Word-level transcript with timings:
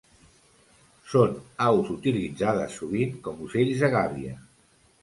Són 1.11 1.35
aus 1.67 1.91
utilitzades 1.97 2.81
sovint 2.81 3.17
com 3.29 3.47
ocells 3.51 3.87
de 3.87 3.97
gàbia. 3.99 4.39